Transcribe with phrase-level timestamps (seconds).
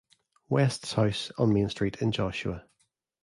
[0.49, 2.65] West's house on Main Street in Joshua.